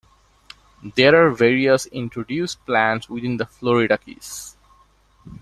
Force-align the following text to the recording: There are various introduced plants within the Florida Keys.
There 0.95 1.15
are 1.15 1.29
various 1.29 1.85
introduced 1.85 2.65
plants 2.65 3.07
within 3.07 3.37
the 3.37 3.45
Florida 3.45 3.99
Keys. 3.99 4.57